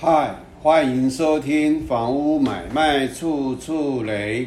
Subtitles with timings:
[0.00, 4.46] 嗨，欢迎收听《房屋买卖处处雷》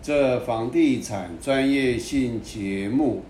[0.00, 3.22] 这房地产专业性节目，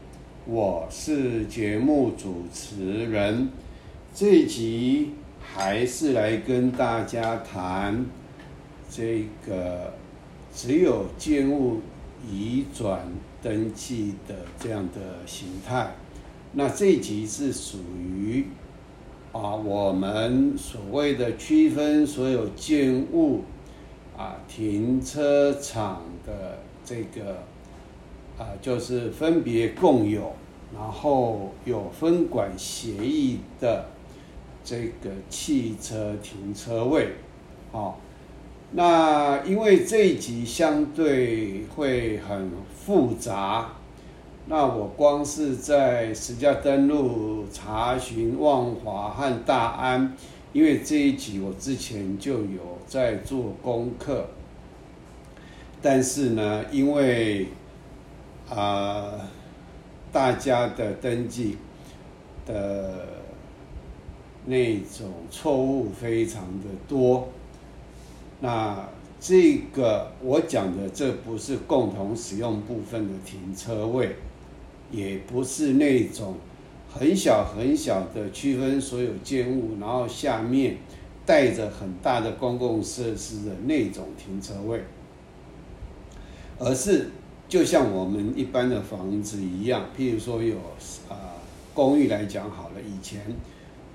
[0.46, 3.48] 我是节目主持人。
[4.14, 5.10] 这集
[5.40, 8.06] 还是来跟大家谈
[8.88, 9.92] 这个
[10.54, 11.80] 只有建物
[12.30, 13.08] 移转
[13.42, 15.96] 登记的这样的形态。
[16.52, 18.46] 那这集是属于
[19.32, 23.42] 啊我们所谓的区分所有建物
[24.16, 27.38] 啊停车场的这个
[28.38, 30.32] 啊就是分别共有，
[30.74, 33.86] 然后有分管协议的
[34.64, 37.08] 这个汽车停车位，
[37.72, 38.00] 好。
[38.72, 43.70] 那因为这一集相对会很复杂，
[44.48, 50.16] 那我光是在实价登录查询万华和大安，
[50.52, 54.24] 因为这一集我之前就有在做功课，
[55.82, 57.48] 但是呢，因为
[58.48, 59.14] 啊
[60.12, 61.58] 大家的登记
[62.46, 63.04] 的
[64.44, 67.28] 那种错误非常的多。
[68.38, 74.14] 那这个我讲的，这不是共同使用部分的停车位，
[74.90, 76.34] 也不是那种
[76.92, 80.76] 很小很小的区分所有建物，然后下面
[81.24, 84.80] 带着很大的公共设施的那种停车位，
[86.58, 87.10] 而是
[87.48, 90.56] 就像我们一般的房子一样，譬如说有
[91.08, 91.34] 啊
[91.74, 93.20] 公寓来讲好了，以前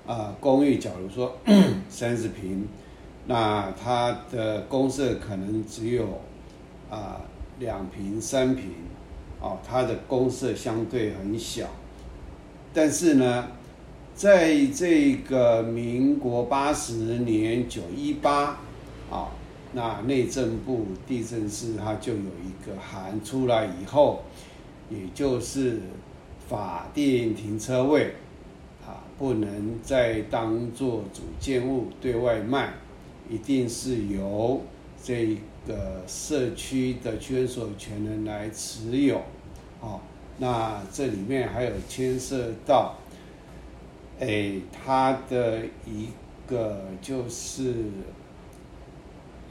[0.06, 1.36] 啊公寓假如说
[1.88, 2.66] 三十平。
[3.24, 6.20] 那它的公设可能只有
[6.90, 7.20] 啊
[7.60, 8.64] 两平三平，
[9.42, 11.66] 哦，它的公设相对很小，
[12.72, 13.48] 但是呢，
[14.14, 18.58] 在这个民国八十年九一八，
[19.10, 19.28] 啊，
[19.72, 24.22] 那内政部地震司它就有一个函出来以后，
[24.88, 25.80] 也就是
[26.48, 28.14] 法定停车位
[28.86, 32.74] 啊，不能再当做主建物对外卖。
[33.30, 34.60] 一定是由
[35.02, 39.20] 这的社区的居所有权人来持有，
[39.80, 40.00] 好，
[40.38, 42.96] 那这里面还有牵涉到，
[44.20, 46.08] 哎，它的一
[46.48, 47.74] 个就是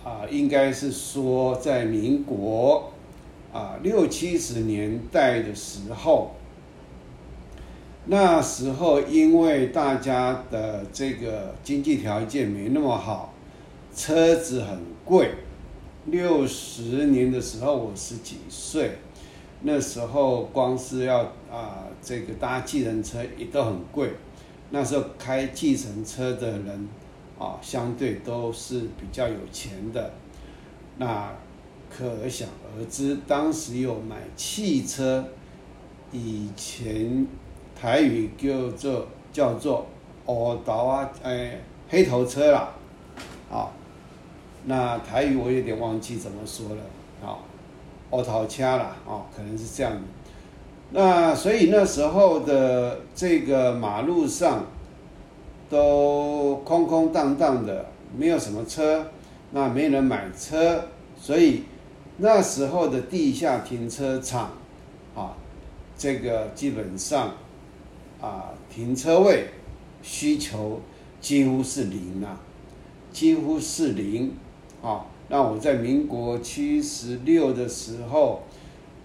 [0.03, 2.91] 啊，应该是说在民国
[3.53, 6.35] 啊六七十年代的时候，
[8.05, 13.33] 那时候因为大家的这个经济条件没那么好。
[13.93, 15.31] 车子很贵，
[16.05, 18.97] 六十年的时候我十几岁，
[19.61, 21.19] 那时候光是要
[21.51, 24.11] 啊这个搭计程车也都很贵，
[24.71, 26.89] 那时候开计程车的人
[27.37, 30.11] 啊相对都是比较有钱的，
[30.97, 31.31] 那
[31.89, 35.23] 可想而知，当时有买汽车，
[36.11, 37.27] 以前
[37.79, 39.85] 台语叫做叫做
[40.25, 42.73] 哦刀啊哎黑头车啦，
[43.51, 43.69] 啊。
[44.65, 46.83] 那台语我有点忘记怎么说了，
[47.21, 47.43] 好，
[48.11, 49.93] 奥陶掐了，哦，可能是这样。
[50.91, 54.65] 那所以那时候的这个马路上
[55.67, 59.07] 都空空荡荡的，没有什么车，
[59.49, 60.85] 那没人买车，
[61.17, 61.63] 所以
[62.17, 64.51] 那时候的地下停车场，
[65.15, 65.35] 啊，
[65.97, 67.31] 这个基本上
[68.21, 69.47] 啊停车位
[70.03, 70.81] 需求
[71.19, 72.37] 几乎是零啊，
[73.11, 74.33] 几乎是零。
[74.81, 78.41] 啊，那我在民国七十六的时候，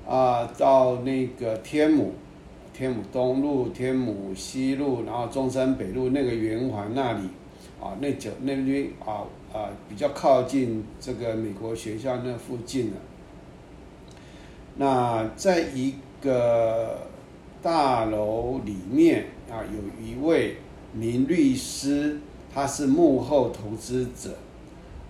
[0.09, 2.13] 啊，到那个天母，
[2.73, 7.29] 天母东路、天母西路，然后中山北路那个圆环那里，
[7.79, 12.97] 啊，那九那边啊啊比较靠近这个美国学校那附近的。
[14.77, 17.07] 那在一个
[17.63, 20.57] 大楼里面啊，有一位
[20.95, 22.19] 名律师，
[22.53, 24.31] 他是幕后投资者。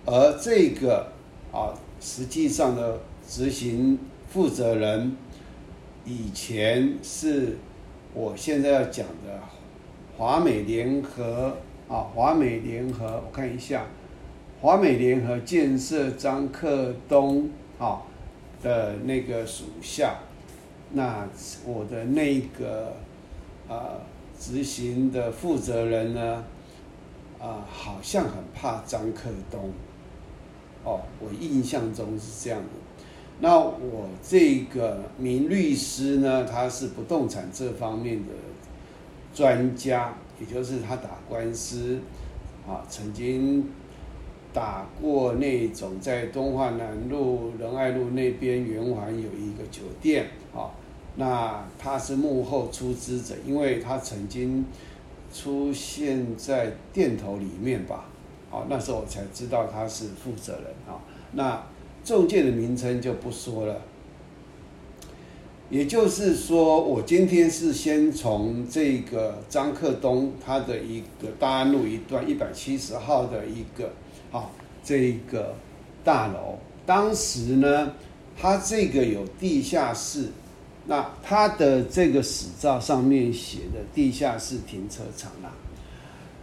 [0.09, 1.11] 而这个
[1.51, 3.99] 啊，实际上的执行
[4.29, 5.17] 负责人，
[6.05, 7.57] 以前是
[8.13, 9.37] 我现在要讲的
[10.17, 11.57] 华美联合
[11.89, 13.85] 啊，华美联合，我看一下，
[14.61, 18.03] 华美联合建设张克东啊
[18.63, 20.19] 的那个属下，
[20.93, 21.27] 那
[21.65, 22.93] 我的那个
[23.67, 23.99] 啊
[24.39, 26.45] 执行的负责人呢，
[27.41, 29.69] 啊，好像很怕张克东。
[30.87, 32.69] 哦，我印象中是这样的。
[33.41, 38.31] 那我这个名律师呢，他是不动产这方面的
[39.33, 41.99] 专家，也就是他打官司
[42.65, 43.65] 啊，曾经
[44.53, 50.71] 打过那种在东华南路仁爱路那边圆环有一个酒店啊，
[51.17, 54.65] 那他是幕后出资者，因为他曾经
[55.33, 58.05] 出现在店头里面吧，
[58.49, 60.99] 好，那时候我才知道他是负责人啊。
[61.33, 61.63] 那
[62.03, 63.81] 中介的名称就不说了。
[65.69, 73.91] 也就是说，我今天是先从这个张克东他的一个大安路一段一百七十号的一个
[74.31, 74.49] 啊
[74.81, 75.53] 这个
[76.05, 77.91] 大楼，当时呢，
[78.39, 80.29] 他这个有地下室，
[80.85, 85.51] 那他的这个史照上面写的地下室停车场啦，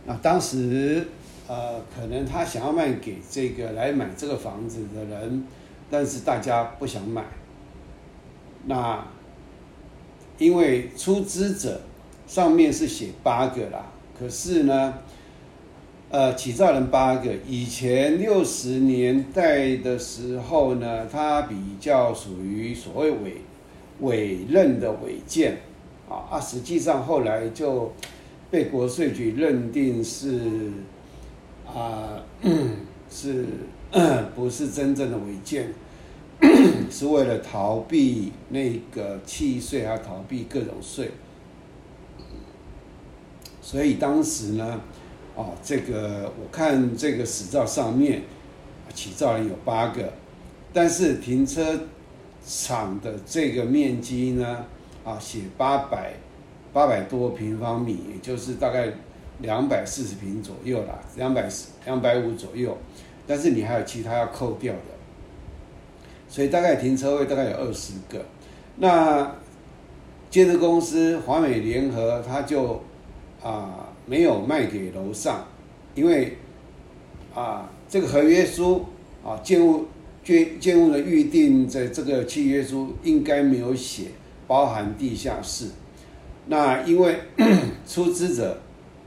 [0.05, 1.09] 那当时
[1.47, 5.45] 呃可能他想要卖给这个来买这个房子的人，
[5.91, 7.25] 但是大家不想买，
[8.67, 9.05] 那。
[10.37, 11.81] 因为出资者
[12.27, 13.87] 上面是写八个啦，
[14.19, 14.95] 可是呢，
[16.11, 23.37] 呃，起造人八个，以前六十年代的时候呢，它比较属于所谓委
[24.01, 25.59] 委任的违建
[26.09, 27.93] 啊，啊，实际上后来就
[28.51, 30.41] 被国税局认定是
[31.75, 32.23] 啊，
[33.11, 33.47] 是
[34.35, 35.73] 不是真正的违建？
[36.91, 41.11] 是为了逃避那个契税，还逃避各种税，
[43.63, 44.81] 所以当时呢，
[45.35, 48.23] 哦，这个我看这个史照上面，
[48.93, 50.13] 起造人有八个，
[50.73, 51.81] 但是停车
[52.47, 54.67] 场的这个面积呢，
[55.05, 56.15] 啊，写八百
[56.73, 58.93] 八百多平方米，也就是大概
[59.41, 61.49] 两百四十平左右啦，两百
[61.85, 62.77] 两百五左右，
[63.27, 64.81] 但是你还有其他要扣掉的。
[66.29, 68.25] 所以大概停车位大概有二十个，
[68.77, 69.37] 那
[70.31, 72.83] 建设公司华美联合他就
[73.43, 75.47] 啊没有卖给楼上，
[75.95, 76.39] 因为
[77.35, 78.85] 啊这个合约书
[79.25, 79.87] 啊建物
[80.25, 84.07] 建建物的预定在这个契约书应该没有写
[84.49, 85.69] 包含地下室，
[86.47, 87.21] 那因为
[87.87, 88.61] 出资者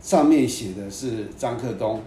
[0.07, 1.99] 上面写的是张克东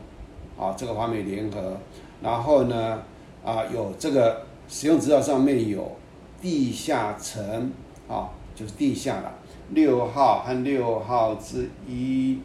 [0.59, 1.77] 啊这个华美联合，
[2.23, 3.03] 然后呢
[3.45, 4.49] 啊有这个。
[4.73, 5.97] 使用执照上面有
[6.41, 7.73] 地下层
[8.09, 9.35] 啊，就是地下了，
[9.71, 12.39] 六号和六号之一，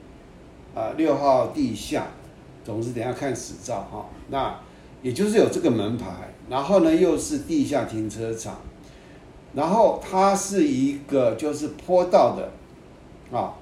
[0.74, 2.08] 啊，六号地下，
[2.64, 4.08] 总之等下看实照哈。
[4.30, 4.60] 那
[5.04, 8.56] 也就是有这个门牌，然后呢又是地下停车场，
[9.54, 13.54] 然后它是一个就是坡道的啊，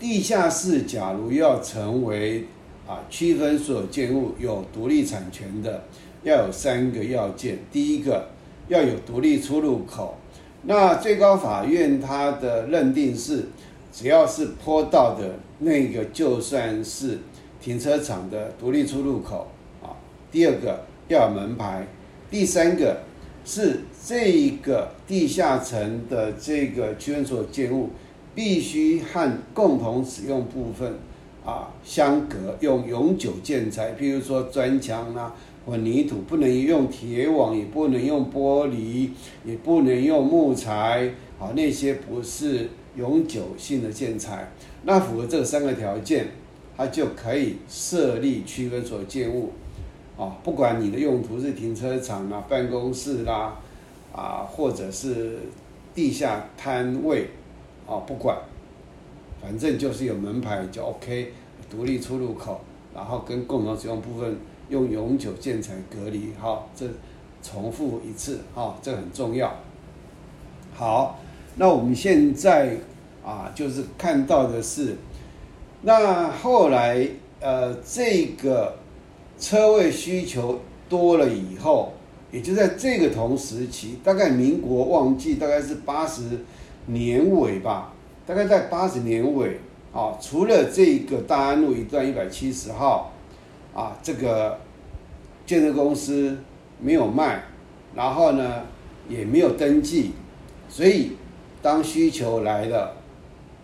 [0.00, 2.46] 地下室假如要成为
[2.88, 5.84] 啊区分所有建物有独立产权的。
[6.22, 8.28] 要有三个要件，第一个
[8.68, 10.18] 要有独立出入口。
[10.64, 13.46] 那最高法院它的认定是，
[13.90, 17.20] 只要是坡道的那个就算是
[17.58, 19.50] 停车场的独立出入口
[19.82, 19.96] 啊。
[20.30, 21.86] 第二个要有门牌，
[22.30, 23.00] 第三个
[23.42, 27.88] 是这一个地下层的这个区分所有建物
[28.40, 30.94] 必须和共同使用部分
[31.44, 35.36] 啊相隔，用永久建材，譬如说砖墙啊。
[35.66, 39.10] 混凝土不能用铁网，也不能用玻璃，
[39.44, 44.50] 也不能用木材，啊，那些不是永久性的建材。
[44.84, 46.28] 那符合这三个条件，
[46.78, 49.52] 它就可以设立区分所建物，
[50.16, 53.60] 啊，不管你的用途是停车场啦、办公室啦，
[54.14, 55.40] 啊，或者是
[55.94, 57.28] 地下摊位，
[57.90, 58.38] 啊，不管，
[59.42, 61.32] 反正就是有门牌就 OK，
[61.68, 62.60] 独立出入口，
[62.94, 64.38] 然后跟共同使用部分。
[64.70, 66.86] 用永久建材隔离，哈，这
[67.42, 69.52] 重复一次，哈，这很重要。
[70.72, 71.18] 好，
[71.56, 72.76] 那我们现在
[73.24, 74.94] 啊，就是看到的是，
[75.82, 77.04] 那后来
[77.40, 78.76] 呃，这个
[79.40, 81.92] 车位需求多了以后，
[82.30, 86.22] 也就在这个同时期，大概民国旺季，大概是八十
[86.86, 87.92] 年尾吧，
[88.26, 89.60] 大概在八十年尾，
[89.92, 93.12] 啊，除了这个大安路一段一百七十号。
[93.72, 94.58] 啊，这个
[95.46, 96.36] 建设公司
[96.80, 97.44] 没有卖，
[97.94, 98.64] 然后呢
[99.08, 100.10] 也没有登记，
[100.68, 101.12] 所以
[101.62, 102.96] 当需求来了，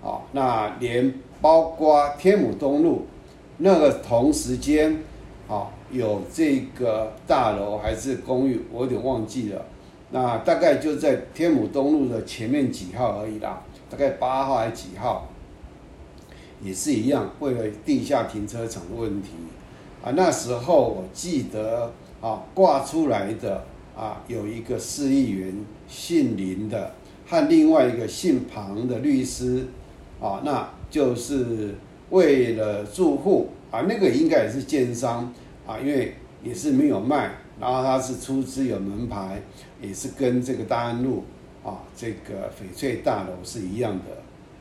[0.05, 3.09] 啊，那连包括天母东路
[3.59, 5.03] 那个同时间，
[5.49, 9.65] 啊，有这个大楼还是公寓，我有点忘记了，
[10.11, 15.29] 那大概就在天母东路的前面几号而已啦，大概八号还几号，
[16.63, 19.31] 也是一样，为了地下停车场的问题。
[20.05, 23.65] 啊，那时候我记得啊，挂出来的
[23.97, 25.53] 啊，有一个市议员
[25.89, 26.93] 姓林的，
[27.27, 29.67] 和另外一个姓庞的律师，
[30.21, 31.75] 啊，那就是
[32.11, 35.35] 为了住户啊，那个应该也是奸商，
[35.67, 39.41] 啊，因为也是没有卖，然后它是出资有门牌，
[39.81, 41.25] 也是跟这个大安路
[41.65, 44.05] 啊这个翡翠大楼是一样的，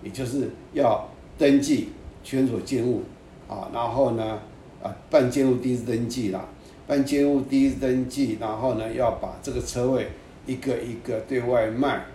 [0.01, 1.89] 也就是要登记
[2.23, 3.03] 圈所建物
[3.47, 4.39] 啊，然后呢
[4.81, 6.45] 啊办建物第一次登记啦，
[6.87, 10.07] 办建物第一次登记，然后呢要把这个车位
[10.45, 12.05] 一个一个对外卖，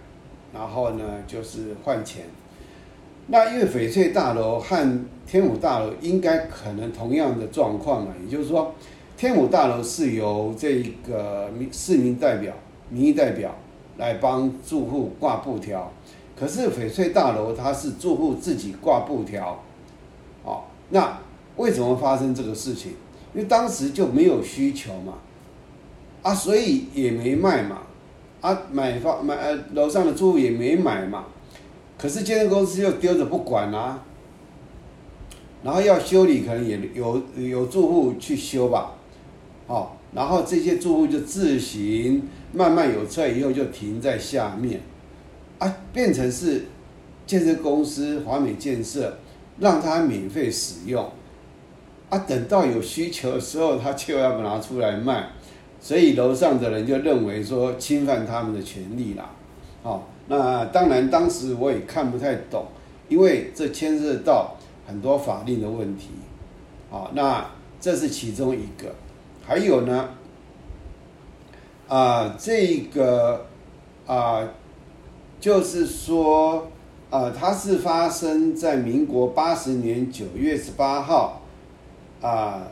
[0.55, 2.25] 然后呢就是换钱。
[3.27, 8.75] 那因为翡翠大楼和天武大楼应该可能同样的状况嘛，也就是说，
[9.21, 12.55] 天武大楼是由这个民市民代表、
[12.89, 13.55] 民意代表
[13.99, 15.93] 来帮住户挂布条，
[16.35, 19.63] 可是翡翠大楼它是住户自己挂布条，
[20.43, 21.19] 哦，那
[21.57, 22.93] 为什么发生这个事情？
[23.35, 25.19] 因为当时就没有需求嘛，
[26.23, 27.83] 啊，所以也没卖嘛，
[28.41, 31.27] 啊，买方买呃楼上的住户也没买嘛。
[31.99, 34.03] 可是建设公司又丢着不管啊，
[35.63, 38.95] 然后要修理，可能也有有住户去修吧，
[39.71, 44.81] 哦，然后这些住户就自行慢慢有车以后就停在下面，
[45.61, 46.65] 啊，变成是
[47.25, 49.17] 建设公司华美建设
[49.61, 51.09] 让他免费使用，
[52.09, 55.29] 啊，等到有需求的时候他就要拿出来卖，
[55.81, 59.31] 所以楼上的人就认为说侵犯他们的权利啦，
[59.85, 60.03] 哦。
[60.27, 62.67] 那当然，当时我也看不太懂，
[63.09, 66.09] 因为这牵涉到很多法令的问题，
[66.91, 67.45] 啊，那
[67.81, 68.95] 这是其中一个，
[69.51, 70.11] 还有呢，
[71.89, 73.47] 啊，这个
[74.07, 74.49] 啊，
[75.41, 76.69] 就是说，
[77.11, 81.43] 啊，它是发生在民国八十年九月十八号
[82.23, 82.63] 啊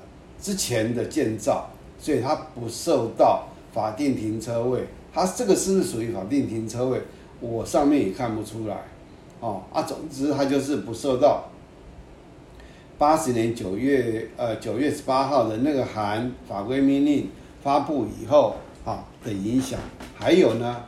[0.41, 1.69] 之前的建造，
[1.99, 7.03] 所以它不受到法定停车位，它这个是属于法定停车位？
[7.41, 8.85] 我上面也看不出来，
[9.41, 11.43] 哦啊，总之它就是不受到
[12.99, 17.31] 八十年九月呃九月十八号的那个函法规命令
[17.63, 19.79] 发布以后啊的影响。
[20.17, 20.85] 还有呢，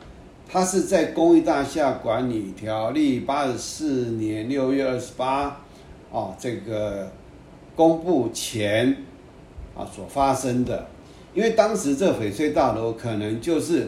[0.47, 5.61] 它是在公益大厦管理条例八十四年六月二十八
[6.11, 7.09] 哦这个
[7.77, 8.97] 公布前
[9.73, 10.87] 啊所发生的，
[11.33, 13.87] 因为当时这翡翠大楼可能就是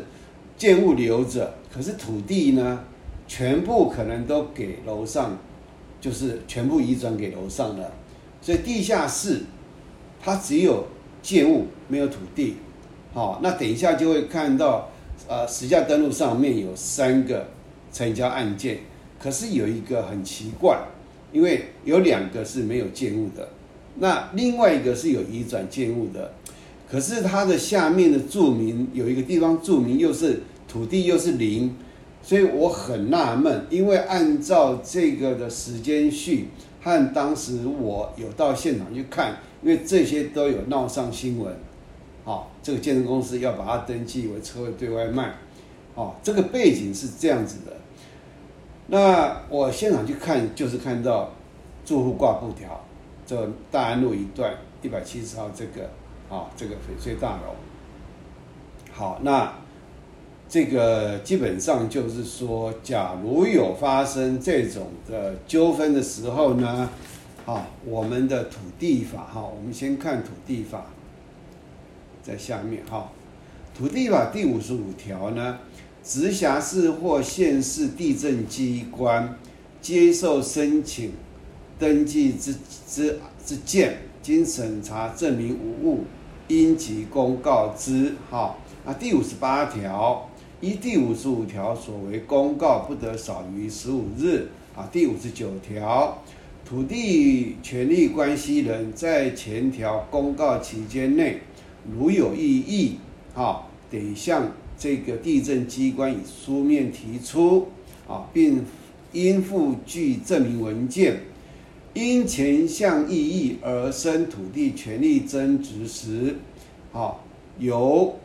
[0.57, 1.53] 建物留着。
[1.73, 2.79] 可是土地呢，
[3.27, 5.37] 全部可能都给楼上，
[5.99, 7.91] 就是全部移转给楼上了，
[8.43, 9.43] 所以地下室
[10.21, 10.85] 它只有
[11.21, 12.57] 建物没有土地，
[13.13, 14.89] 好，那等一下就会看到，
[15.27, 17.47] 呃，实价登录上面有三个
[17.93, 18.79] 成交案件，
[19.17, 20.77] 可是有一个很奇怪，
[21.31, 23.47] 因为有两个是没有建物的，
[24.00, 26.33] 那另外一个是有移转建物的，
[26.91, 30.41] 可是它的下面的注明有一个地方注明又是。
[30.65, 31.75] 土地又是零，
[32.23, 36.47] 所以我很纳闷，因为按照这个的时间序
[36.83, 41.55] 和当时我有到现场去看，因为这些都有闹上新闻，
[42.25, 45.33] 好，这个建设公司要把它登记为车位对外卖，
[45.95, 47.71] 哦，这个背景是这样子的。
[48.87, 51.31] 那我现场去看，就是看到
[51.85, 52.83] 住户挂布条，
[53.25, 55.89] 这大安路一段一百七十号这个，
[56.29, 57.55] 啊，这个翡翠大楼，
[58.91, 59.62] 好，那。
[60.53, 66.91] 这个基本上就是说，假如有发生这种的纠纷的时候呢，
[67.48, 70.86] 啊，我们的土地法哈，我们先看土地法，
[72.22, 73.10] 在下面哈，
[73.75, 75.57] 土地法第五十五条呢，
[76.03, 79.36] 直辖市或县市地震机关
[79.81, 81.13] 接受申请
[81.79, 82.53] 登记之
[82.88, 86.03] 之之件，经审查证明无误，
[86.50, 88.13] 应即公告之。
[88.29, 88.55] 哈，
[88.86, 90.29] 啊，第五十八条。
[90.63, 94.88] 依第五十五条所为公告不得少于十五日啊。
[94.93, 96.24] 第五十九条，
[96.63, 101.41] 土地权利关系人在前条公告期间内，
[101.93, 102.96] 如有异议，
[103.36, 107.67] 啊，得向这个地震机关以书面提出
[108.08, 108.63] 啊，并
[109.12, 111.24] 应附具证明文件。
[111.93, 116.38] 因前项异议而生土地权利争执时，
[116.93, 117.17] 啊，
[117.60, 118.15] 由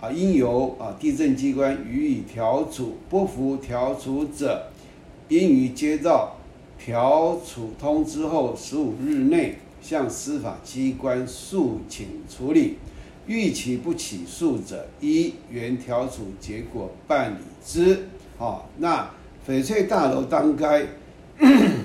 [0.00, 4.66] 啊，应由啊地震机关予以调处，不服调处者，
[5.28, 6.36] 应于接到
[6.78, 12.76] 调处通知后十五日内，向司法机关诉请处理。
[13.26, 18.06] 逾期不起诉者，依原调处结果办理之。
[18.38, 19.10] 好，那
[19.48, 20.86] 翡翠大楼当该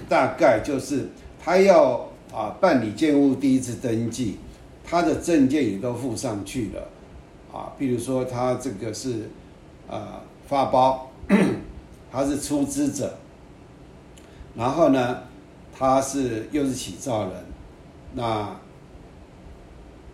[0.08, 1.08] 大概就是
[1.44, 4.36] 他要啊办理建物第一次登记，
[4.84, 6.90] 他的证件也都附上去了。
[7.52, 9.30] 啊，比如说他这个是，
[9.88, 11.10] 呃，发包，
[12.12, 13.18] 他是出资者，
[14.56, 15.24] 然后呢，
[15.78, 17.34] 他是又是起造人，
[18.16, 18.56] 那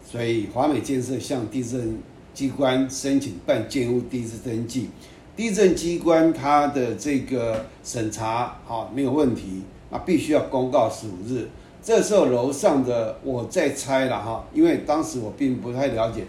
[0.04, 2.00] 所以华美建设向地震
[2.34, 4.90] 机关申请办建屋地质登记，
[5.36, 11.48] 地震机关他的这个审查啊没有问题，那必须要公告十五日。
[11.84, 16.26] 这时候楼上的我在猜了哈，因为当时我并不太了解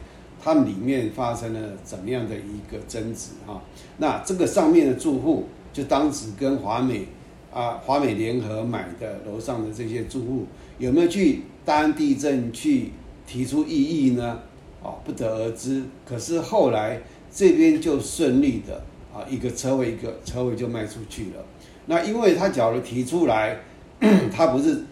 [0.49, 3.63] 他们里面发生了怎么样的一个争执哈。
[3.99, 7.07] 那这个上面的住户就当时跟华美
[7.53, 10.47] 啊华美联合买的楼上的这些住户
[10.79, 12.93] 有没有去大安地震去
[13.27, 14.41] 提出异议呢？
[14.83, 15.83] 啊，不得而知。
[16.07, 21.45] 可是后来这边就顺利的啊一个车位一个车位就卖出去了。
[21.85, 23.61] 那因为他假如提出来，
[24.33, 24.85] 他不是。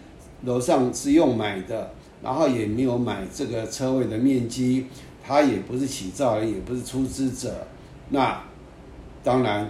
[0.45, 1.89] 楼上是用买的，
[2.21, 4.85] 然后也没有买这个车位的面积，
[5.27, 7.67] 他也不是起造人，也不是出资者，
[8.11, 8.41] 那
[9.21, 9.69] 当然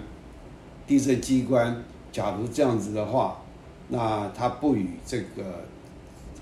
[0.85, 3.41] 地震机关假如这样子的话，
[3.89, 5.63] 那他不予这个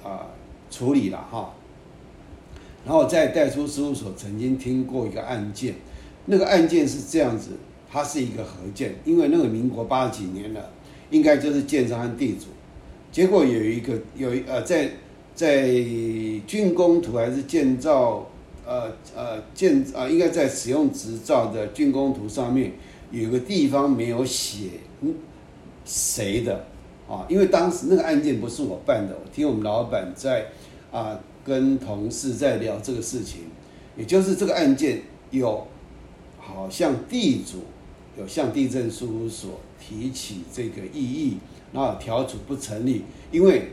[0.03, 0.27] 啊
[0.69, 1.53] 处理了哈。
[2.83, 5.75] 然后在代出事务所曾经听过一个案件，
[6.25, 7.51] 那个案件是这样子，
[7.89, 10.69] 它是一个合建，因为那个民国八几年了，
[11.09, 12.47] 应该就是建商和地主。
[13.11, 14.91] 结果有一个有呃在
[15.33, 18.27] 在竣工图还是建造
[18.65, 22.73] 呃呃建啊应该在使用执照的竣工图上面
[23.11, 24.69] 有个地方没有写
[25.85, 26.65] 谁的
[27.07, 30.47] 啊，因为当时那个案件不是我办的，我听我们老板在
[30.91, 33.41] 啊跟同事在聊这个事情，
[33.95, 35.67] 也就是这个案件有
[36.39, 37.65] 好像地主
[38.17, 41.37] 有向地震事务所提起这个异议。
[41.73, 43.03] 然后调处不成立，
[43.33, 43.63] 因为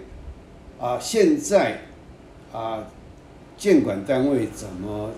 [0.81, 1.83] 啊，现在
[2.53, 2.85] 啊，
[3.63, 5.09] 监管单位怎么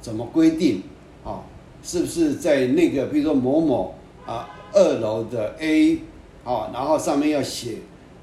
[0.00, 0.82] 怎么规定
[1.24, 1.44] 啊？
[1.80, 3.94] 是不是在那个，比如说某某
[4.26, 5.98] 啊二楼的 A
[6.42, 7.76] 啊，然后上面要写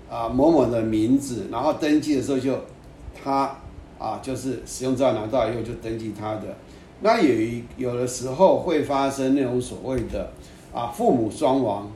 [0.09, 2.53] 啊某某的名字，然后登记的时候就
[3.23, 3.55] 他
[3.97, 6.57] 啊，就是使用证拿到以后就登记他的。
[6.99, 10.31] 那有一有的时候会发生那种所谓的
[10.73, 11.89] 啊父母双亡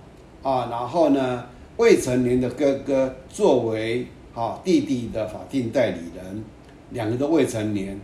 [0.44, 1.44] 啊，然后呢？
[1.76, 6.44] 未成年的哥哥作为啊弟弟的法定代理人，
[6.92, 8.00] 两个都未成年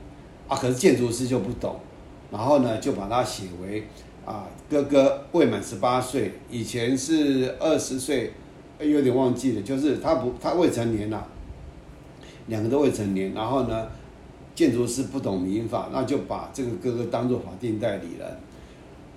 [0.47, 1.79] 啊，可是建筑师就不懂，
[2.31, 3.87] 然后呢就把他写为
[4.25, 8.33] 啊哥哥未满十八岁，以前是二十岁，
[8.79, 11.27] 有点忘记了，就是他不他未成年了，
[12.47, 13.87] 两个都未成年，然后呢
[14.53, 18.37] 建筑师不懂民法，那就把这个哥哥当做法定代理人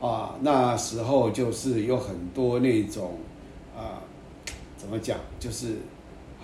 [0.00, 3.18] 啊，那时候就是有很多那种
[3.76, 4.02] 啊。
[4.78, 5.18] 怎么讲？
[5.40, 5.74] 就是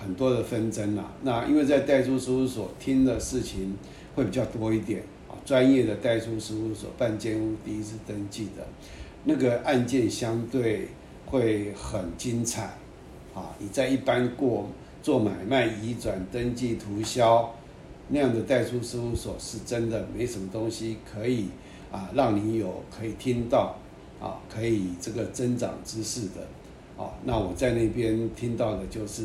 [0.05, 1.13] 很多的纷争啦。
[1.23, 3.75] 那因为在代书事务所听的事情
[4.15, 8.65] 会比较多一点啊，专业的代书事务所办建屋第一次登记的
[9.25, 10.89] 那个案件相对
[11.27, 12.77] 会很精彩
[13.35, 13.51] 啊。
[13.59, 14.69] 你在一般过
[15.03, 17.55] 做买卖、移转、登记、涂销
[18.09, 21.49] 那样的代书事务所，是真的没什么东西可以
[21.91, 23.77] 啊，让你有可以听到
[24.21, 26.47] 啊，可以这个增长知识的。
[26.97, 29.25] 啊，那我在那边听到的就是，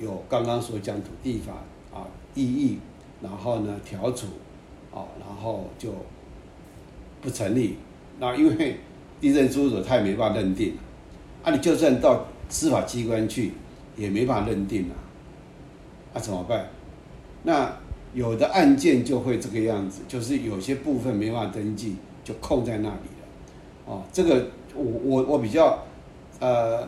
[0.00, 1.52] 有刚刚所讲土地法
[1.92, 2.78] 啊异议，
[3.20, 4.26] 然后呢调处，
[4.92, 5.90] 啊，然后就
[7.20, 7.76] 不成立。
[8.18, 8.78] 那因为
[9.20, 10.74] 地震事务所他也没办法认定，
[11.42, 13.52] 啊，你就算到司法机关去
[13.96, 14.94] 也没法认定啊，
[16.14, 16.68] 那怎么办？
[17.42, 17.76] 那
[18.14, 23.26] 有的案件就会这个样子，就是有些部分没法登记，就空在那里了。
[23.86, 25.78] 哦，这个我我我比较。
[26.40, 26.86] 呃，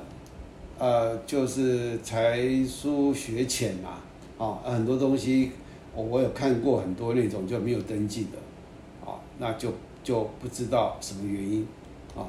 [0.79, 3.99] 呃，就是才疏学浅嘛，
[4.37, 5.53] 啊，很多东西
[5.95, 9.73] 我有看过很多那种就没有登记的，啊，那就
[10.05, 11.67] 就不知道什么原因，
[12.15, 12.29] 啊，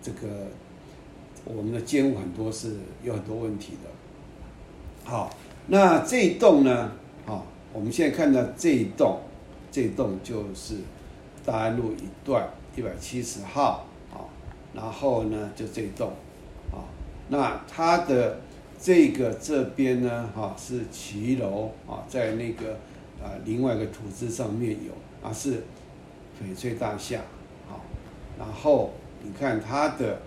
[0.00, 0.46] 这个
[1.44, 5.34] 我们的监护很多是有很多问题的，好，
[5.66, 6.92] 那这一栋呢，
[7.26, 9.18] 啊，我们现在看到这一栋，
[9.72, 10.76] 这一栋就是
[11.44, 14.22] 大安路一段一百七十号，啊，
[14.72, 16.12] 然后呢就这一栋。
[17.28, 18.38] 那它的
[18.78, 22.72] 这个这边呢，哈是骑楼啊，在那个
[23.22, 24.92] 啊另外一个图纸上面有
[25.26, 25.64] 啊是
[26.38, 27.20] 翡翠大厦，
[27.66, 27.80] 好，
[28.38, 30.20] 然后你看它的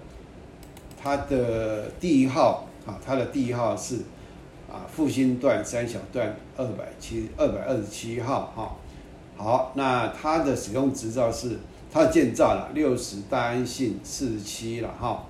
[1.00, 3.98] 它的地号啊，它的地号是
[4.68, 8.76] 啊复兴段三小段二百七二百二十七号哈，
[9.36, 11.60] 好，那它的使用执照是
[11.92, 15.26] 它建造了六十大安信四十七了哈。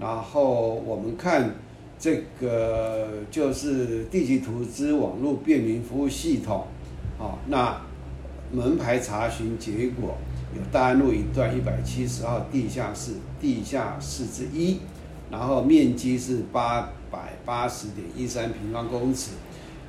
[0.00, 1.56] 然后我们看
[1.98, 6.66] 这个就是地级图资网络便民服务系统，
[7.18, 7.80] 啊，那
[8.52, 10.16] 门牌查询结果
[10.54, 14.78] 有大安路一段一百七十号地下室，地下室之一，
[15.30, 19.32] 然后面积是八百八十点一三平方公尺，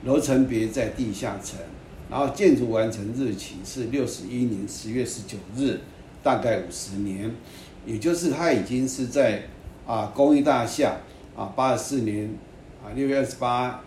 [0.03, 1.59] 楼层别在地下层，
[2.09, 5.79] 然后建筑完成日期是六十一年十月十九日，
[6.23, 7.31] 大概五十年，
[7.85, 9.43] 也就是它已经是在
[9.89, 10.97] 啊公益大厦
[11.35, 12.29] 啊八十四年
[12.83, 13.81] 啊六月二十八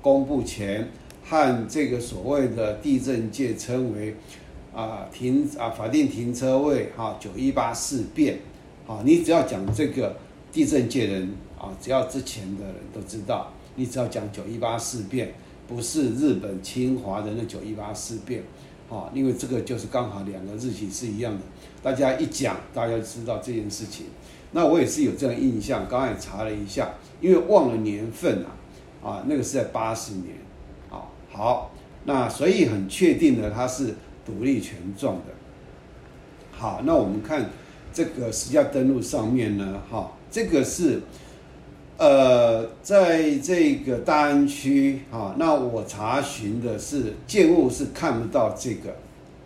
[0.00, 0.88] 公布前，
[1.24, 4.14] 和这个所谓的地震界称为
[4.72, 8.38] 啊停啊法定停车位哈九一八事变，
[8.86, 10.16] 啊你只要讲这个
[10.52, 13.52] 地震界人啊，只要之前的人都知道。
[13.74, 15.32] 你只要讲九一八事变，
[15.66, 18.42] 不是日本侵华人的那九一八事变，
[18.88, 21.40] 啊，因为这个就是刚好两个日期是一样的，
[21.82, 24.06] 大家一讲，大家知道这件事情。
[24.52, 28.50] 那我也是有这样印象，刚才查了一下，因为忘了年份啊，
[29.02, 30.36] 啊，那个是在八十年，
[30.90, 31.72] 啊，好，
[32.04, 35.32] 那所以很确定的，它是独立权状的。
[36.52, 37.50] 好，那我们看
[37.92, 41.00] 这个实价登录上面呢，哈，这个是。
[42.02, 48.96] 呃，在这个大安区啊，那我查询的是建物是看不到这个，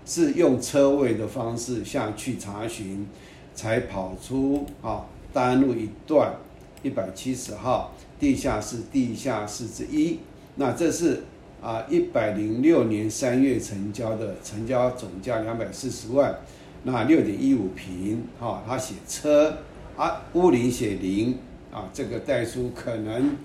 [0.07, 3.09] 是用车位的方式下去查询，
[3.55, 6.35] 才跑出啊大安路一段
[6.83, 10.19] 一百七十号地下室地下室之一。
[10.57, 11.23] 那这是
[11.63, 16.35] 啊一百零六年三月成交的，成交总价两百四十万，
[16.83, 19.59] 那六点一五平，哈，他写车
[19.97, 21.39] 啊，屋龄写零。
[21.73, 23.37] 啊，这个代书可能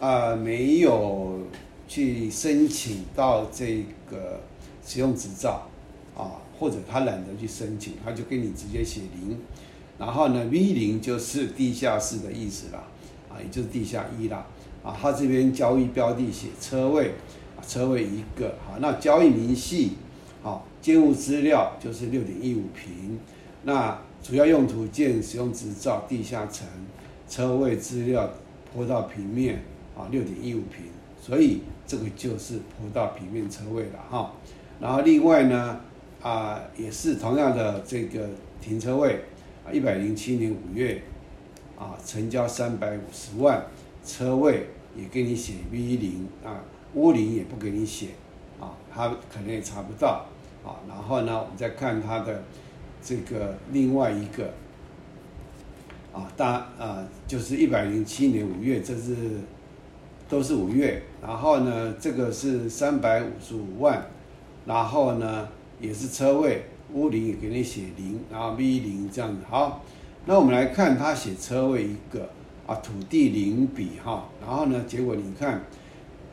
[0.00, 1.38] 啊没有
[1.86, 4.40] 去申请到这个
[4.82, 5.68] 使用执照
[6.16, 9.38] 啊，或者他懒得去申请，他就给你直接写零。
[9.98, 12.84] 然后呢，V 零就是地下室的意思啦，
[13.28, 14.46] 啊，也就是地下一啦。
[14.82, 17.12] 啊，他这边交易标的写车位，
[17.66, 18.54] 车位一个。
[18.66, 19.92] 好，那交易明细，
[20.42, 23.18] 好，建物资料就是六点一五平。
[23.62, 26.66] 那主要用途建使用执照，地下层。
[27.26, 28.30] 车位资料
[28.70, 29.64] 坡道平面
[29.96, 30.84] 啊，六点一五平，
[31.20, 34.32] 所以这个就是坡道平面车位了哈。
[34.78, 35.80] 然后另外呢，
[36.24, 38.26] 啊，也是同样的这个
[38.60, 39.20] 停车位
[39.64, 41.02] 啊，一百零七年五月
[41.78, 43.62] 啊，成交三百五十万，
[44.02, 48.08] 车位也给你写 V 零啊，屋龄也不给你写
[48.58, 50.24] 啊，他可能也查不到
[50.64, 50.80] 啊。
[50.88, 52.42] 然后呢，我们再看它的
[53.02, 54.50] 这个另外一个。
[56.14, 59.16] 啊，大啊，就是一百零七年五月，这是
[60.28, 61.02] 都是五月。
[61.20, 64.00] 然后呢，这个是三百五十五万，
[64.64, 65.48] 然后呢
[65.80, 69.42] 也是车位，屋龄也给你写零，然后 V 零这样子。
[69.48, 69.84] 好，
[70.26, 72.30] 那我们来看他写车位一个
[72.66, 75.64] 啊，土地零笔哈，然后呢，结果你看，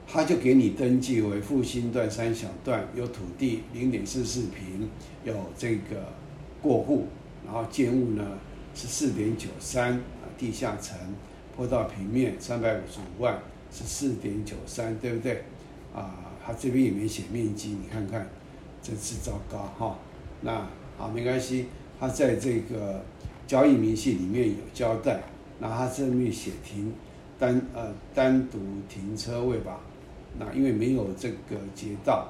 [0.08, 4.90] 他就给你登记为复兴段三小段有土地零点四四平，
[5.24, 6.14] 有这个
[6.62, 7.08] 过户，
[7.46, 8.26] 然后建物呢。
[8.74, 10.98] 是四点九三啊，地下层
[11.54, 13.38] 坡道平面三百五十五万
[13.70, 15.44] 是四点九三，对不对？
[15.94, 18.30] 啊，他这边也没写面积，你看看，
[18.82, 19.98] 真是糟糕哈。
[20.42, 20.52] 那
[20.98, 21.68] 啊，没关系，
[22.00, 23.04] 他在这个
[23.48, 25.22] 交易明细里面有交代，
[25.60, 26.94] 那他这面写停
[27.40, 29.80] 单呃单独停车位吧？
[30.38, 32.30] 那因为没有这个街道，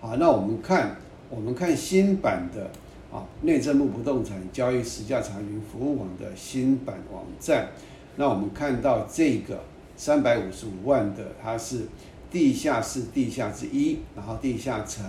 [0.00, 0.96] 好，那我们看
[1.30, 2.70] 我们看新版的。
[3.12, 7.68] 啊，内政部不动产交易实价查询服务网的新版网站，
[8.16, 9.62] 那我们看到这个
[9.98, 11.82] 三百五十五万的，它是
[12.30, 15.04] 地下室地下之一，然后地下层，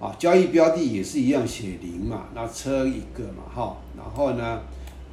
[0.00, 4.60] 啊，交易标的也是一样写零嘛，那车一个嘛，哈，然后呢，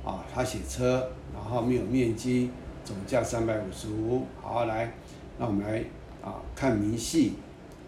[0.03, 2.49] 啊，他写车，然后没有面积，
[2.83, 4.93] 总价三百五十五，好来，
[5.37, 5.83] 那我们来
[6.21, 7.33] 啊看明细，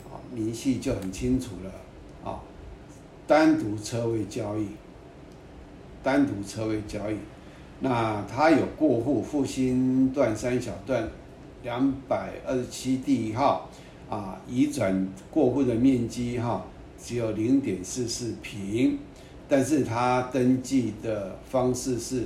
[0.05, 2.29] 啊，明细就很清楚了。
[2.31, 2.39] 啊
[3.27, 4.67] 单独车位交易，
[6.03, 7.17] 单独车位交易，
[7.79, 11.09] 那它有过户复兴段三小段
[11.63, 13.67] 两百二十七第一号
[14.09, 16.63] 啊，移转过户的面积哈
[17.05, 18.97] 只有零点四四平，
[19.47, 22.23] 但是它登记的方式是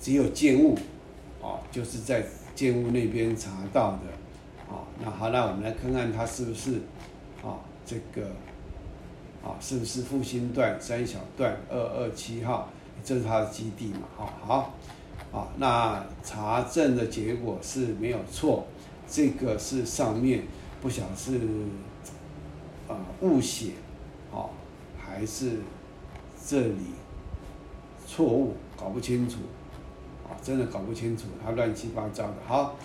[0.00, 0.76] 只有建物
[1.40, 2.26] 啊，就是在
[2.56, 4.82] 建物那边查到的啊。
[5.00, 6.80] 那好，那我们来看看它是不是
[7.44, 8.28] 啊这个。
[9.40, 12.68] 啊，是不是复兴段三小段二二七号？
[13.04, 14.00] 这是它的基地嘛？
[14.16, 14.74] 好，好，
[15.32, 18.66] 啊，那查证的结果是没有错，
[19.08, 20.42] 这个是上面
[20.82, 21.38] 不晓得是
[22.88, 23.74] 啊误写，
[24.32, 24.50] 哦，
[24.98, 25.52] 还是
[26.46, 26.92] 这里
[28.06, 29.36] 错误，搞不清楚，
[30.28, 32.34] 啊，真的搞不清楚，它乱七八糟的。
[32.46, 32.76] 好，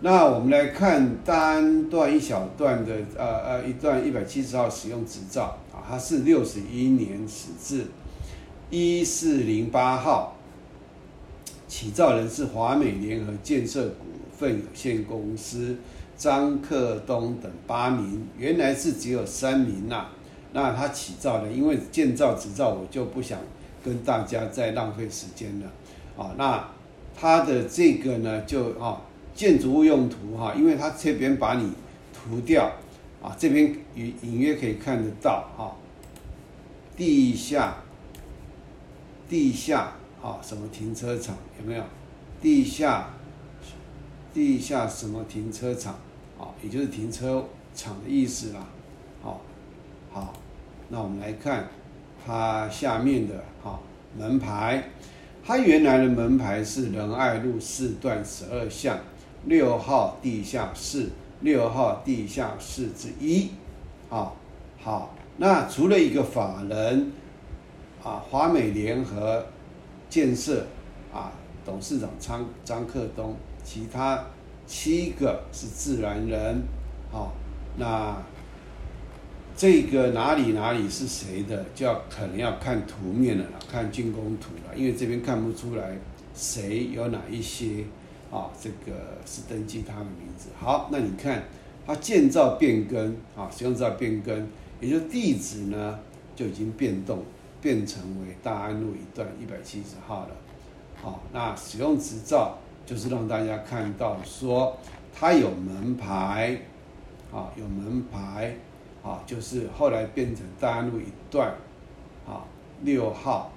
[0.00, 5.56] 那我们来看单段一小段的，呃呃，一段一百七十号使用执照。
[5.72, 7.86] 啊它是六十一年始至
[8.70, 10.34] 一四零八号，
[11.68, 15.76] 起造人是华美联合建设股份有限公司，
[16.16, 20.08] 张克东等八名，原来是只有三名呐。
[20.52, 23.38] 那他起造的，因为建造执照，我就不想
[23.84, 25.70] 跟大家再浪费时间了。
[26.16, 26.68] 啊，那
[27.14, 29.02] 他的这个呢，就啊，
[29.34, 31.72] 建筑物用途哈，因为他这边把你
[32.14, 32.72] 涂掉，
[33.22, 35.76] 啊，这边隐隐约可以看得到哈，
[36.96, 37.76] 地下，
[39.28, 41.82] 地下啊，什么停车场有没有？
[42.40, 43.10] 地下，
[44.32, 45.94] 地下什么停车场
[46.38, 46.48] 啊？
[46.62, 48.66] 也就是停车场的意思啦。
[50.16, 50.32] 好，
[50.88, 51.68] 那我们来看
[52.24, 53.78] 它下面的哈
[54.16, 54.82] 门牌。
[55.44, 58.98] 它原来的门牌是仁爱路四段十二巷
[59.44, 63.50] 六号地下室，六号地下室之一。
[64.08, 64.32] 啊，
[64.82, 67.12] 好，那除了一个法人
[68.02, 69.44] 啊，华美联合
[70.08, 70.66] 建设
[71.12, 71.30] 啊，
[71.62, 74.24] 董事长张张克东，其他
[74.66, 76.62] 七个是自然人。
[77.12, 77.34] 好，
[77.76, 78.16] 那。
[79.56, 85.96] 这个哪里哪里是谁的，就要可能要看图面了，看竣工图了，因为这边看不出来
[86.34, 87.84] 谁有哪一些
[88.30, 90.50] 啊，这个是登记他的名字。
[90.58, 91.44] 好，那你看
[91.86, 94.46] 他建造变更啊，使用执照变更，
[94.78, 95.98] 也就地址呢
[96.34, 97.24] 就已经变动，
[97.62, 100.36] 变成为大安路一段一百七十号了。
[101.00, 104.76] 好，那使用执照就是让大家看到说
[105.14, 106.60] 它有门牌，
[107.32, 108.54] 啊，有门牌。
[109.06, 111.54] 啊，就是后来变成大安路一段，
[112.26, 112.42] 啊，
[112.82, 113.52] 六号，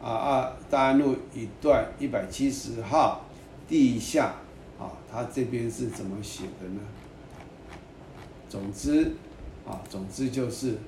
[0.00, 3.24] 啊啊，大安路一段一百七十号
[3.66, 4.36] 地下，
[4.78, 6.80] 啊，它这边是怎么写的呢？
[8.48, 9.10] 总之，
[9.66, 10.78] 啊，总之就是，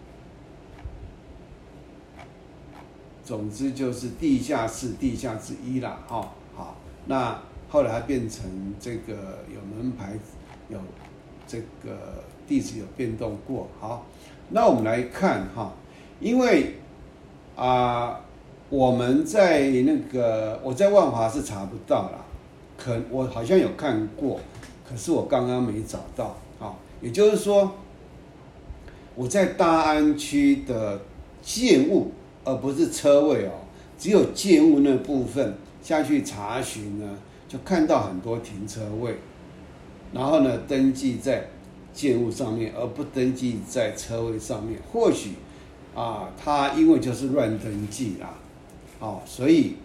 [3.25, 6.77] 总之就是地下室地下之一啦，哈，好，
[7.07, 7.37] 那
[7.69, 8.49] 后来变成
[8.79, 10.17] 这个有门牌，
[10.69, 10.79] 有
[11.49, 12.23] 这个。
[12.47, 14.07] 地址有变动过，好，
[14.51, 15.73] 那我们来看哈，
[16.21, 16.75] 因为
[17.57, 18.21] 啊，
[18.69, 22.25] 我们在那个我在万华是查不到了，
[22.79, 24.39] 可我好像有看过，
[24.89, 27.73] 可是我刚刚没找到，啊，也就是说，
[29.17, 31.01] 我在大安区的
[31.43, 32.13] 建物，
[32.45, 33.51] 而不是车位哦，
[33.99, 39.17] 只有建物那部分下去查询呢，就看到很多停车位，
[40.13, 41.49] 然后呢，登记在。
[41.97, 45.31] 建物上面，而不登记在车位上面，或许
[45.95, 48.35] 啊，他因为就是乱登记啦，
[49.01, 49.77] 哦，所以，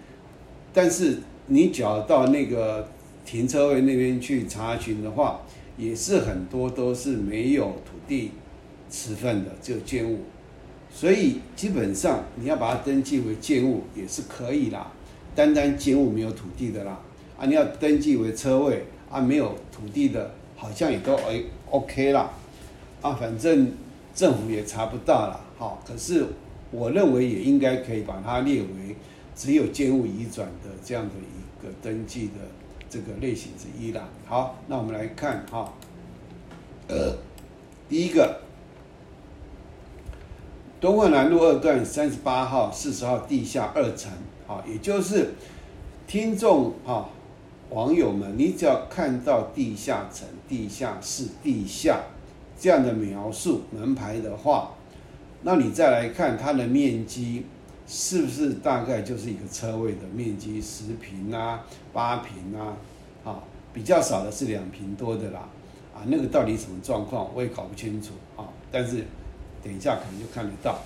[0.74, 2.90] 但是你只要到那个
[3.26, 5.40] 停车位那边去查询的话，
[5.78, 8.32] 也是很多都是没有土地
[8.90, 10.20] 持份的，只有建物，
[10.94, 14.92] 所以基本上你要把它登记为建物也是可以啦，
[15.34, 17.00] 单单建物没有土地的啦，
[17.40, 20.30] 啊，你要登记为车位啊，没有土地的。
[20.62, 22.30] 好像也都哎 OK 了，
[23.02, 23.72] 啊，反正
[24.14, 26.24] 政府也查不到了，好，可是
[26.70, 28.96] 我认为也应该可以把它列为
[29.36, 32.34] 只有建物移转的这样的一个登记的
[32.88, 34.08] 这个类型之一啦。
[34.28, 35.74] 好，那我们来看哈，
[36.88, 37.18] 呃，
[37.90, 38.42] 第一个，
[40.80, 44.12] 东莞南路二段三十八号、四十号地下二层，
[44.48, 45.34] 啊，也就是
[46.06, 47.10] 听众哈。
[47.72, 52.02] 网友们，你只要看到地下层、地下室、地下
[52.60, 54.74] 这样的描述门牌的话，
[55.44, 57.46] 那你再来看它的面积，
[57.88, 62.76] 是不是大概就是一个车位的面积十平啊、八平啊？
[63.24, 63.40] 啊，
[63.74, 65.48] 比较少的是两平多的啦。
[65.96, 68.44] 啊，那个到底什么状况，我也搞不清楚啊。
[68.70, 69.06] 但是
[69.64, 70.78] 等一下可能就看得到。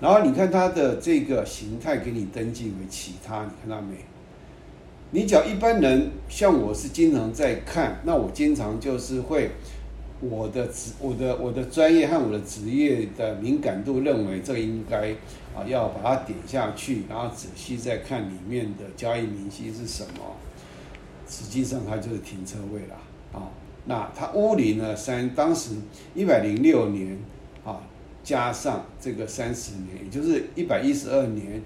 [0.00, 3.94] 然后你看它的这个形态，给你登记为其他，你看到没？
[5.14, 9.50] 你讲一般人像我是经常在看，那我经常就是会
[10.20, 15.10] 我的职我的我的专业和我的职业的敏感度认为这应该
[15.54, 20.34] 啊要把它点下去，然后仔细再看里面的交易明细是什么。
[21.28, 22.96] 实际上它就是停车位了
[23.38, 23.52] 啊。
[23.84, 25.72] 那它屋里呢三当时
[26.14, 27.18] 一百零六年
[27.66, 27.82] 啊，
[28.24, 31.60] 加上这个三十年，也就是一百一十二年。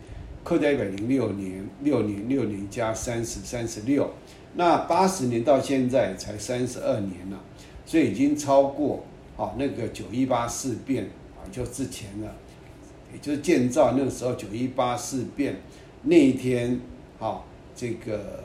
[0.47, 4.09] 扣掉一百零六年，六年六年加三十，三十六，
[4.55, 7.41] 那八十年到现在才三十二年了，
[7.85, 9.05] 所以已经超过
[9.37, 12.33] 啊那个九一八事变啊就之前了，
[13.13, 15.57] 也就是建造那个时候九一八事变
[16.05, 16.81] 那一天
[17.19, 17.43] 啊
[17.75, 18.45] 这个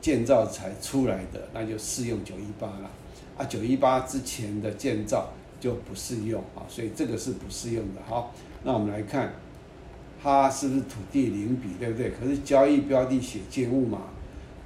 [0.00, 2.90] 建造才出来的，那就适用九一八了
[3.38, 8.00] 啊九一八之前的建造就不适用啊，所以这个是不适用的。
[8.08, 9.32] 好，那我们来看。
[10.22, 12.10] 它是不是土地零比，对不对？
[12.10, 14.02] 可是交易标的写建物嘛，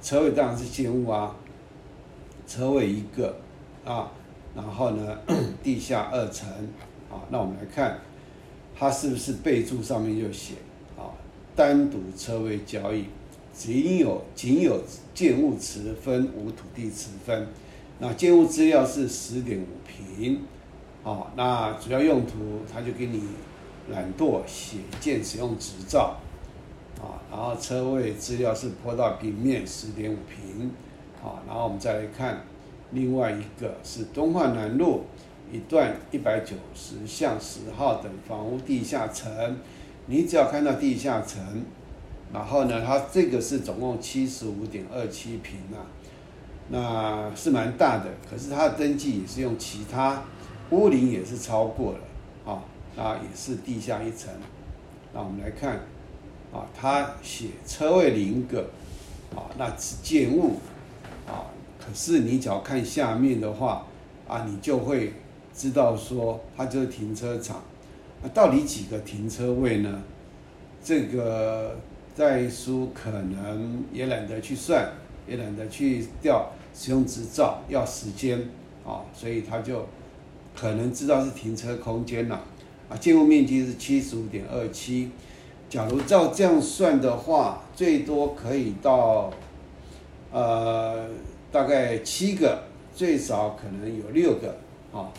[0.01, 1.35] 车位当然是建物啊，
[2.47, 3.35] 车位一个，
[3.83, 4.11] 啊，
[4.55, 5.17] 然后呢，
[5.63, 6.47] 地下二层
[7.09, 7.99] 啊，那我们来看，
[8.77, 10.53] 它是不是备注上面就写
[10.95, 11.09] 啊，
[11.55, 13.05] 单独车位交易，
[13.51, 14.79] 仅有仅有
[15.15, 17.47] 建物持分无土地持分，
[17.97, 20.41] 那建物资料是十点五平，
[21.03, 23.23] 啊，那主要用途他就给你
[23.91, 26.17] 懒惰写建使用执照，
[26.99, 30.71] 啊，然后车位资料是坡道平面十点五平，
[31.23, 32.41] 啊，然后我们再来看。
[32.91, 35.01] 另外一个是东华南路
[35.51, 39.57] 一段一百九十巷十号等房屋地下层，
[40.05, 41.43] 你只要看到地下层，
[42.31, 45.83] 然后呢，它这个是总共七十五点二七平啊，
[46.69, 50.23] 那是蛮大的，可是它的登记也是用其他
[50.69, 51.99] 屋龄也是超过了
[52.97, 54.33] 啊，也是地下一层，
[55.13, 55.75] 那我们来看
[56.51, 58.69] 啊，他写车位零个
[59.35, 60.55] 啊，那是建物
[61.27, 61.45] 啊。
[61.79, 63.85] 可是你只要看下面的话，
[64.27, 65.13] 啊，你就会
[65.53, 67.61] 知道说它就是停车场，
[68.21, 70.01] 那到底几个停车位呢？
[70.83, 71.77] 这个
[72.15, 74.89] 代书可能也懒得去算，
[75.27, 78.39] 也懒得去调使用执照，要时间
[78.85, 79.87] 啊，所以他就
[80.55, 82.41] 可能知道是停车空间了。
[82.89, 85.11] 啊，建筑面积是七十五点二七，
[85.69, 89.31] 假如照这样算的话，最多可以到，
[90.31, 91.07] 呃。
[91.49, 92.61] 大概七个，
[92.93, 94.57] 最少可能有六个
[94.91, 95.09] 啊。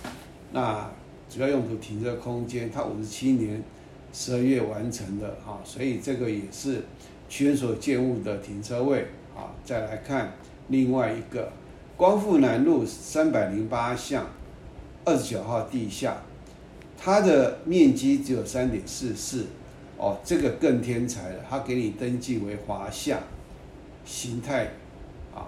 [0.53, 0.89] 那
[1.29, 3.65] 主要用途停车空间，它五十七年
[4.13, 6.85] 十二月完成的啊，所以这个也是
[7.31, 9.49] 全所建物的停车位啊。
[9.65, 10.35] 再来看
[10.69, 11.51] 另外一个
[11.97, 14.27] 光复南路三百零八巷
[15.07, 16.19] 二十九号地下，
[16.99, 19.47] 它的面积只有三点四四
[19.97, 23.21] 哦，这个更天才了，它给你登记为华夏
[24.05, 24.65] 形态。
[25.35, 25.47] 啊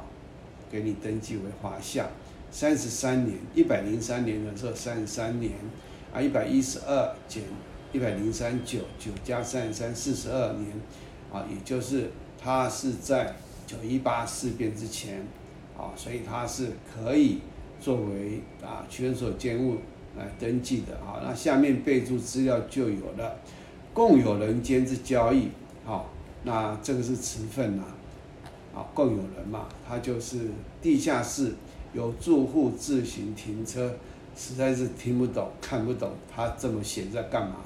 [0.70, 2.08] 给你登记为华夏，
[2.52, 5.50] 三十三年，一百零三年的时候三十三年，
[6.14, 7.42] 啊，一百一十二减
[7.92, 10.70] 一百零三九九加三十三四十二年，
[11.32, 13.34] 啊，也就是它是在
[13.66, 15.26] 九一八事变之前，
[15.76, 17.40] 啊，所以它是可以
[17.80, 19.78] 作为啊区分所建物
[20.16, 23.37] 来登记的，啊，那下面备注资料就有了，
[23.92, 25.49] 共有人间之交易，
[25.85, 26.11] 好，
[26.44, 27.85] 那这个是持份呐。
[28.73, 30.38] 啊，共有人嘛，他就是
[30.81, 31.55] 地下室
[31.92, 33.92] 有住户自行停车，
[34.37, 37.57] 实在是听不懂、看不懂，他这么写在干嘛？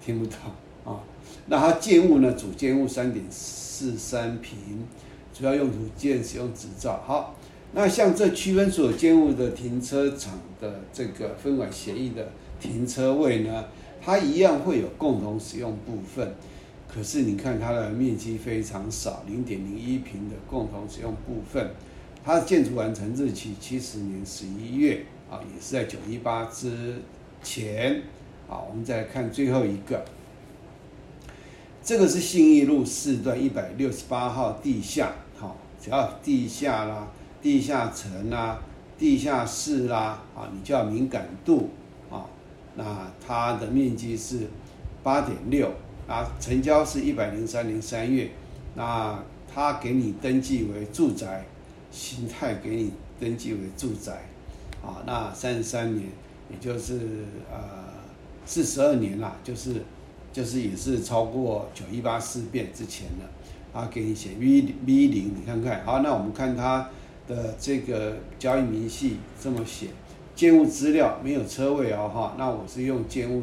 [0.00, 0.38] 听不懂
[0.84, 1.02] 啊。
[1.46, 2.32] 那他建物呢？
[2.34, 4.86] 主建物三点四三平，
[5.34, 7.02] 主要用途建使用执照。
[7.04, 7.34] 好，
[7.72, 13.66] 那像这区分所建物的停车场的这个分管协议的停车位呢，
[14.02, 16.34] 它一样会有共同使用部分。
[16.88, 21.70] 可是你看它的面积非常少，零点零一平的共同使用部分，
[22.24, 26.96] 它的建筑完成日期七十年十一月啊，也是在九一八之
[27.42, 28.02] 前
[28.48, 28.64] 啊。
[28.68, 30.02] 我们再来看最后一个，
[31.84, 37.06] 这个是信义路四段一百六十八号地下，好，只要地下啦、
[37.42, 38.58] 地下层啦、
[38.98, 41.70] 地下室啦啊，你就要敏感度
[42.10, 42.26] 啊。
[42.76, 44.48] 那它的面积是
[45.02, 45.70] 八点六。
[46.08, 48.30] 啊，成交是一百零三年三月，
[48.74, 51.44] 那他给你登记为住宅，
[51.90, 54.22] 形态给你登记为住宅，
[54.82, 56.08] 啊，那三十三年，
[56.50, 57.58] 也就是呃
[58.46, 59.82] 四十二年啦，就是
[60.32, 66.88] 就是也是超过九一八事变之前的，啊，给你写 V V 零，你看看，好，那我们看他
[67.28, 69.88] 的这个交易明细这么写，
[70.34, 73.42] 建物资料没有车位哦，哈，那我是用建物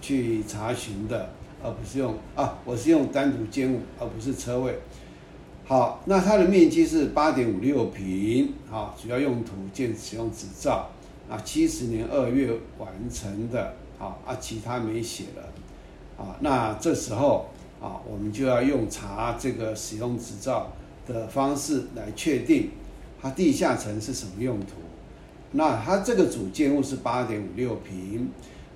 [0.00, 1.30] 去查询的。
[1.60, 4.78] 而不是用啊，我是用单独建物，而不是车位。
[5.66, 10.88] 好，那它的面积是八点五六平，好，主要用途建使用执照，
[11.28, 17.48] 啊，七十年二月完成的，好，啊，其他没写了，啊，那这时候
[17.82, 20.70] 啊，我们就要用查这个使用执照
[21.08, 22.70] 的方式来确定
[23.20, 24.76] 它地下层是什么用途。
[25.52, 28.30] 那它这个主建物是八点五六平。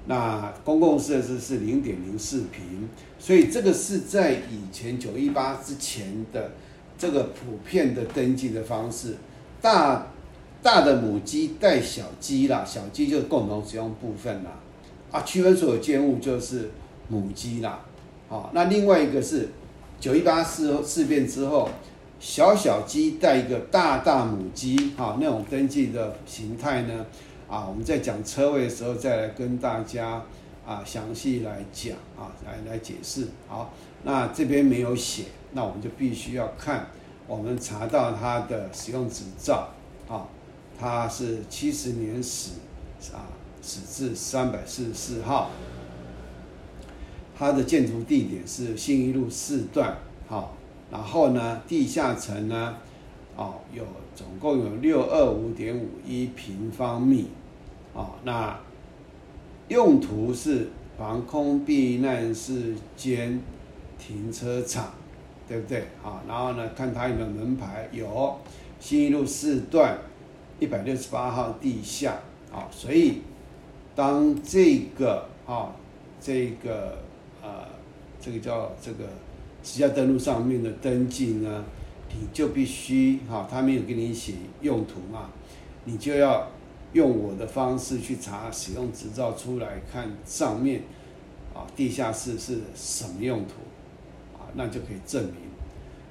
[0.06, 2.88] 那公共设施是零点零四平，
[3.20, 6.50] 所以这个是在以前九一八之前的
[6.98, 9.14] 这个普遍的登记的方式，
[9.60, 10.08] 大
[10.60, 14.58] 大的母鸡带小鸡啦，小鸡就共同使用部分啦，
[15.12, 16.72] 啊，区分所有建物就是
[17.06, 17.84] 母鸡啦，
[18.28, 19.50] 好，那另外一个是
[20.00, 21.70] 九一八事事变之后，
[22.22, 27.04] 小小鸡带一个大大母鸡，哈，那种登记的形态呢？
[27.48, 30.22] 啊，我们在讲车位的时候，再来跟大家
[30.64, 33.26] 啊详细来讲啊，来来解释。
[33.48, 36.86] 好，那这边没有写，那我们就必须要看
[37.26, 39.70] 我们查到它的使用执照
[40.08, 40.28] 啊，
[40.78, 42.52] 它是七十年始
[43.12, 43.26] 啊，
[43.60, 45.50] 始至三百四十四号。
[47.36, 49.96] 它的建筑地点是信义路四段，
[50.28, 50.56] 好，
[50.92, 52.76] 然后呢，地下层呢，
[53.34, 53.82] 哦，有
[54.14, 57.30] 总共有六二五点五一平方米，
[57.94, 58.56] 哦，那
[59.68, 63.40] 用途是防空避难室兼
[63.98, 64.92] 停车场，
[65.48, 65.84] 对不对？
[66.02, 68.38] 好，然后呢，看它有没有门牌，有
[68.78, 69.98] 新一路四段
[70.60, 72.20] 一百六十八号地下，
[72.50, 73.22] 好，所以
[73.96, 75.72] 当这个啊，
[76.20, 76.98] 这个。
[77.42, 77.66] 啊，
[78.20, 79.04] 这个叫这个
[79.62, 81.64] 实价登录上面的登记呢，
[82.10, 85.30] 你就必须哈，他没有给你写用途嘛，
[85.84, 86.50] 你就要
[86.92, 90.82] 用我的方式去查使用执照出来看上面
[91.54, 93.54] 啊，地下室是什么用途
[94.36, 95.34] 啊，那就可以证明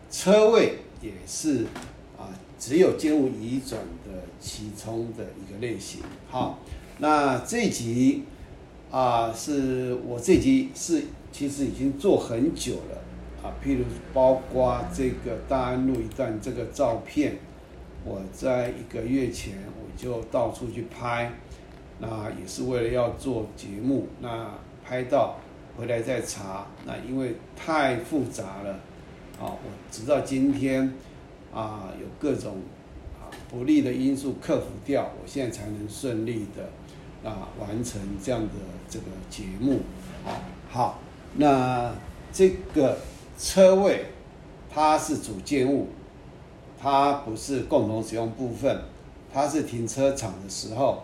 [0.09, 1.65] 车位也是
[2.17, 6.01] 啊，只有建物移转的其中的一个类型。
[6.29, 6.59] 好，
[6.99, 8.23] 那这集
[8.89, 11.03] 啊，是我这集是。
[11.33, 13.01] 其实已经做很久了
[13.43, 17.37] 啊，譬如包括这个大安路一段这个照片，
[18.05, 21.31] 我在一个月前我就到处去拍，
[21.99, 24.49] 那也是为了要做节目，那
[24.85, 25.37] 拍到
[25.75, 28.73] 回来再查，那因为太复杂了
[29.39, 30.93] 啊，我直到今天
[31.53, 32.57] 啊有各种
[33.19, 38.53] 啊不利的因素克服掉，我现在才能顺利的啊完成这样的
[38.87, 39.79] 这个节目
[40.25, 40.37] 啊
[40.69, 40.99] 好。
[41.33, 41.93] 那
[42.33, 42.97] 这个
[43.43, 44.05] 车位，
[44.69, 45.87] 它是主建物，
[46.79, 48.79] 它不是共同使用部分，
[49.33, 51.01] 它是停车场的时候，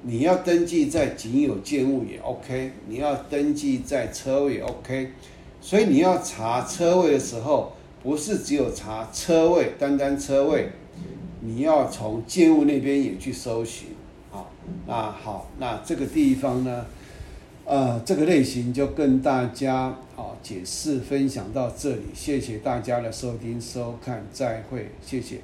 [0.00, 5.12] 你要登记在仅有建物也 OK，你要登记在车位也 OK，
[5.60, 10.70] 所以你要查车位的时候，不是只有查车位，单单车位，
[11.40, 13.88] 你要从建物那边也去搜寻，
[14.30, 14.50] 好，
[14.86, 16.86] 那好，那这个地方呢？
[17.66, 25.40] 呃，这个类型就跟大家好解释分享到这里，谢谢大家的收听收看，再会，谢谢。